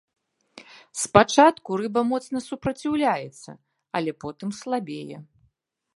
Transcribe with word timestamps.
Спачатку 1.01 1.77
рыба 1.83 2.01
моцна 2.13 2.37
супраціўляецца, 2.47 3.51
але 4.01 4.11
потым 4.25 4.49
слабее. 4.65 5.17